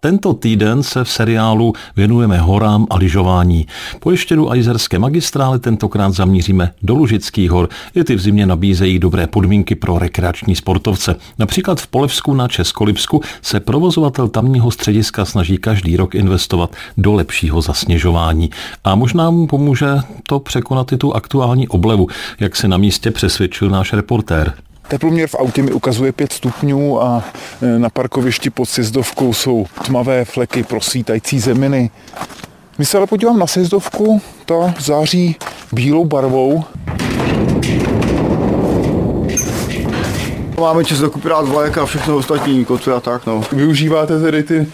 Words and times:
Tento 0.00 0.34
týden 0.34 0.82
se 0.82 1.04
v 1.04 1.10
seriálu 1.10 1.72
věnujeme 1.96 2.38
horám 2.38 2.86
a 2.90 2.96
lyžování. 2.96 3.66
Po 4.00 4.10
ještědu 4.10 4.50
a 4.50 4.54
jizerské 4.54 4.98
magistrály 4.98 5.58
tentokrát 5.58 6.12
zamíříme 6.12 6.72
do 6.82 6.94
Lužických 6.94 7.50
hor, 7.50 7.68
Je 7.94 8.04
ty 8.04 8.14
v 8.14 8.20
zimě 8.20 8.46
nabízejí 8.46 8.98
dobré 8.98 9.26
podmínky 9.26 9.74
pro 9.74 9.98
rekreační 9.98 10.56
sportovce. 10.56 11.16
Například 11.38 11.80
v 11.80 11.86
Polevsku 11.86 12.34
na 12.34 12.48
Českolipsku 12.48 13.20
se 13.42 13.60
provozovatel 13.60 14.28
tamního 14.28 14.70
střediska 14.70 15.24
snaží 15.24 15.58
každý 15.58 15.96
rok 15.96 16.14
investovat 16.14 16.76
do 16.96 17.12
lepšího 17.12 17.60
zasněžování. 17.60 18.50
A 18.84 18.94
možná 18.94 19.30
mu 19.30 19.46
pomůže 19.46 19.86
to 20.22 20.40
překonat 20.40 20.92
i 20.92 20.96
tu 20.96 21.14
aktuální 21.14 21.68
oblevu, 21.68 22.08
jak 22.40 22.56
se 22.56 22.68
na 22.68 22.76
místě 22.76 23.10
přesvědčil 23.10 23.70
náš 23.70 23.92
reportér. 23.92 24.54
Teploměr 24.88 25.28
v 25.28 25.34
autě 25.34 25.62
mi 25.62 25.72
ukazuje 25.72 26.12
5 26.12 26.32
stupňů 26.32 27.02
a 27.02 27.24
e, 27.62 27.78
na 27.78 27.90
parkovišti 27.90 28.50
pod 28.50 28.66
sjezdovkou 28.66 29.32
jsou 29.32 29.66
tmavé 29.84 30.24
fleky 30.24 30.62
prosvítající 30.62 31.40
zeminy. 31.40 31.90
Když 32.76 32.88
se 32.88 32.98
ale 32.98 33.06
podívám 33.06 33.38
na 33.38 33.46
sjezdovku, 33.46 34.22
ta 34.46 34.74
září 34.78 35.36
bílou 35.72 36.04
barvou. 36.04 36.64
Máme 40.60 40.84
čas 40.84 40.98
dokupovat 40.98 41.48
vlajek 41.48 41.78
a 41.78 41.86
všechno 41.86 42.16
ostatní, 42.16 42.64
kotvy 42.64 42.92
a 42.92 43.00
tak, 43.00 43.26
no. 43.26 43.44
Využíváte 43.52 44.20
tedy 44.20 44.42
ty, 44.42 44.66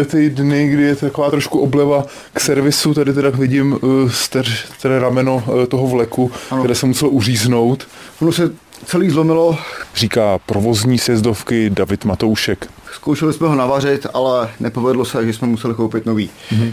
e, 0.00 0.04
ty 0.04 0.30
dny, 0.30 0.68
kdy 0.68 0.82
je 0.82 0.96
taková 0.96 1.30
trošku 1.30 1.60
obleva 1.60 2.04
k 2.32 2.40
servisu, 2.40 2.94
tady 2.94 3.12
teda 3.12 3.30
vidím 3.30 3.78
e, 3.82 4.10
ster, 4.10 4.44
tedy 4.82 4.98
rameno 4.98 5.44
toho 5.68 5.86
vleku, 5.86 6.32
ano. 6.50 6.62
které 6.62 6.74
se 6.74 6.86
muselo 6.86 7.10
uříznout. 7.10 7.86
Ono 8.22 8.32
se 8.32 8.50
celý 8.84 9.10
zlomilo. 9.10 9.58
Říká 9.94 10.38
provozní 10.46 10.98
sjezdovky 10.98 11.70
David 11.70 12.04
Matoušek. 12.04 12.66
Zkoušeli 12.92 13.32
jsme 13.32 13.48
ho 13.48 13.54
navařit, 13.54 14.06
ale 14.14 14.48
nepovedlo 14.60 15.04
se, 15.04 15.26
že 15.26 15.32
jsme 15.32 15.48
museli 15.48 15.74
koupit 15.74 16.06
nový. 16.06 16.30
Mm-hmm. 16.52 16.72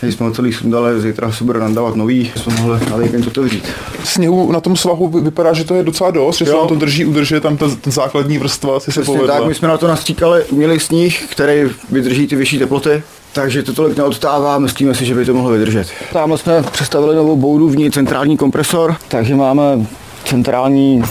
Když 0.00 0.14
jsme 0.14 0.26
ho 0.26 0.32
celý 0.32 0.52
sundali, 0.52 1.00
zítra 1.00 1.32
se 1.32 1.44
bude 1.44 1.60
nadávat 1.60 1.96
nový, 1.96 2.32
jsme 2.36 2.54
mohli 2.54 2.90
na 2.90 2.96
víkend 2.96 3.26
otevřít. 3.26 3.68
Sněhu 4.04 4.52
na 4.52 4.60
tom 4.60 4.76
svahu 4.76 5.08
vypadá, 5.08 5.52
že 5.52 5.64
to 5.64 5.74
je 5.74 5.82
docela 5.82 6.10
dost, 6.10 6.38
že 6.38 6.44
jo. 6.44 6.50
se 6.50 6.56
vám 6.56 6.68
to 6.68 6.74
drží, 6.74 7.04
udrží 7.04 7.34
tam 7.40 7.56
ta, 7.56 7.66
ten 7.80 7.92
základní 7.92 8.38
vrstva, 8.38 8.80
si 8.80 8.92
se 8.92 9.02
povedla. 9.02 9.38
tak, 9.38 9.46
my 9.46 9.54
jsme 9.54 9.68
na 9.68 9.78
to 9.78 9.88
nastíkali 9.88 10.44
umělý 10.44 10.80
sníh, 10.80 11.26
který 11.30 11.62
vydrží 11.90 12.26
ty 12.26 12.36
vyšší 12.36 12.58
teploty, 12.58 13.02
takže 13.32 13.62
to 13.62 13.72
tolik 13.72 13.96
neodstává, 13.96 14.58
myslíme 14.58 14.94
si, 14.94 15.04
že 15.04 15.14
by 15.14 15.24
to 15.24 15.34
mohlo 15.34 15.50
vydržet. 15.50 15.88
Tam 16.12 16.38
jsme 16.38 16.62
přestavili 16.62 17.16
novou 17.16 17.36
boudu, 17.36 17.68
v 17.68 17.76
ní 17.76 17.90
centrální 17.90 18.36
kompresor, 18.36 18.96
takže 19.08 19.34
máme 19.34 19.86
centrální 20.24 21.02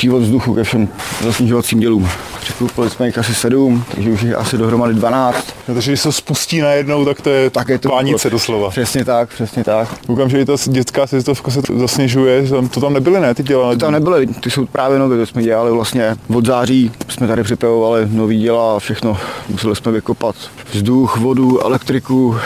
přívod 0.00 0.22
vzduchu 0.22 0.54
ke 0.54 0.64
všem 0.64 0.88
zasnižovacím 1.24 1.80
dělům. 1.80 2.08
Překoupili 2.40 2.90
jsme 2.90 3.06
jich 3.06 3.18
asi 3.18 3.34
sedm, 3.34 3.84
takže 3.94 4.10
už 4.10 4.22
je 4.22 4.34
asi 4.34 4.58
dohromady 4.58 4.94
12. 4.94 5.54
No, 5.68 5.74
takže 5.74 5.90
když 5.90 6.00
se 6.00 6.12
spustí 6.12 6.60
najednou, 6.60 7.04
tak 7.04 7.20
to 7.20 7.30
je, 7.30 7.50
tak 7.50 7.68
je 7.68 7.78
to 7.78 7.88
pánice 7.88 8.30
doslova. 8.30 8.70
Přesně 8.70 9.04
tak, 9.04 9.28
přesně 9.28 9.64
tak. 9.64 9.88
Koukám, 10.06 10.30
že 10.30 10.40
i 10.40 10.44
ta 10.44 10.52
dětská 10.66 11.06
sjezdovka 11.06 11.50
se 11.50 11.60
zasněžuje, 11.76 12.44
to 12.70 12.80
tam 12.80 12.92
nebyly, 12.92 13.20
ne, 13.20 13.34
ty 13.34 13.42
dělali? 13.42 13.76
To 13.76 13.80
tam 13.80 13.92
nebyly, 13.92 14.26
ty 14.26 14.50
jsou 14.50 14.66
právě 14.66 14.98
nové, 14.98 15.16
to 15.16 15.26
jsme 15.26 15.42
dělali 15.42 15.72
vlastně 15.72 16.16
od 16.34 16.46
září, 16.46 16.92
jsme 17.08 17.26
tady 17.26 17.42
připravovali 17.42 18.08
nový 18.10 18.38
díla 18.38 18.76
a 18.76 18.78
všechno. 18.78 19.16
Museli 19.48 19.76
jsme 19.76 19.92
vykopat 19.92 20.34
vzduch, 20.72 21.16
vodu, 21.16 21.60
elektriku, 21.60 22.36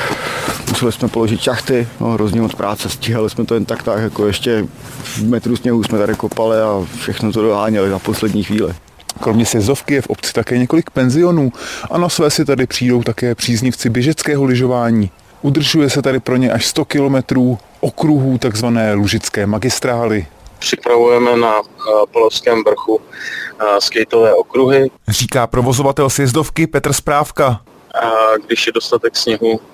museli 0.85 0.93
jsme 1.01 1.09
položit 1.09 1.41
čachty, 1.41 1.89
no, 2.01 2.09
hrozně 2.09 2.41
moc 2.41 2.55
práce, 2.55 2.89
stíhali 2.89 3.31
jsme 3.31 3.45
to 3.45 3.55
jen 3.55 3.65
tak 3.65 3.83
tak, 3.83 4.03
jako 4.03 4.27
ještě 4.27 4.67
v 5.03 5.23
metru 5.23 5.57
sněhu 5.57 5.83
jsme 5.83 5.99
tady 5.99 6.15
kopali 6.15 6.61
a 6.61 6.87
všechno 7.01 7.33
to 7.33 7.43
doháněli 7.43 7.91
na 7.91 7.99
poslední 7.99 8.43
chvíli. 8.43 8.75
Kromě 9.21 9.47
sezovky 9.47 9.95
je 9.95 10.03
v 10.03 10.07
obci 10.07 10.33
také 10.33 10.59
několik 10.59 10.91
penzionů 10.91 11.53
a 11.91 11.99
na 11.99 12.09
své 12.09 12.31
si 12.31 12.45
tady 12.45 12.67
přijdou 12.67 13.03
také 13.03 13.35
příznivci 13.35 13.91
běžeckého 13.91 14.45
lyžování. 14.45 15.11
Udržuje 15.43 15.91
se 15.91 16.03
tady 16.03 16.21
pro 16.21 16.37
ně 16.37 16.53
až 16.53 16.67
100 16.67 16.85
kilometrů 16.85 17.59
okruhů 17.81 18.39
takzvané 18.39 18.95
lužické 18.95 19.47
magistrály. 19.47 20.27
Připravujeme 20.59 21.37
na 21.37 21.55
Polovském 22.13 22.65
vrchu 22.65 23.01
skateové 23.79 24.35
okruhy. 24.35 24.91
Říká 25.09 25.47
provozovatel 25.47 26.11
sjezdovky 26.11 26.67
Petr 26.67 26.93
Správka. 26.93 27.61
A 28.03 28.37
když 28.47 28.67
je 28.67 28.73
dostatek 28.73 29.17
sněhu, 29.17 29.61
Eh, 29.61 29.74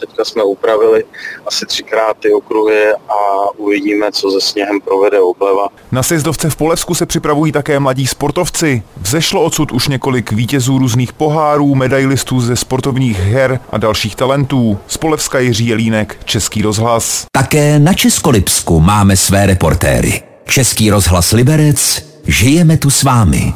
teďka 0.00 0.24
jsme 0.24 0.42
upravili 0.42 1.04
asi 1.46 1.66
třikrát 1.66 2.16
ty 2.20 2.32
okruhy 2.32 2.92
a 3.08 3.14
uvidíme, 3.56 4.12
co 4.12 4.30
se 4.30 4.40
sněhem 4.40 4.80
provede 4.80 5.20
obleva. 5.20 5.68
Na 5.92 6.02
sjezdovce 6.02 6.50
v 6.50 6.56
Polevsku 6.56 6.94
se 6.94 7.06
připravují 7.06 7.52
také 7.52 7.80
mladí 7.80 8.06
sportovci. 8.06 8.82
Vzešlo 9.00 9.42
odsud 9.42 9.72
už 9.72 9.88
několik 9.88 10.32
vítězů 10.32 10.78
různých 10.78 11.12
pohárů, 11.12 11.74
medailistů 11.74 12.40
ze 12.40 12.56
sportovních 12.56 13.18
her 13.18 13.60
a 13.70 13.78
dalších 13.78 14.16
talentů. 14.16 14.78
Z 14.86 14.96
Polevska 14.96 15.38
Jiří 15.38 15.66
Jelínek, 15.66 16.16
Český 16.24 16.62
rozhlas. 16.62 17.26
Také 17.32 17.78
na 17.78 17.94
Českolipsku 17.94 18.80
máme 18.80 19.16
své 19.16 19.46
reportéry. 19.46 20.22
Český 20.48 20.90
rozhlas 20.90 21.32
Liberec, 21.32 22.02
žijeme 22.26 22.76
tu 22.76 22.90
s 22.90 23.02
vámi. 23.02 23.52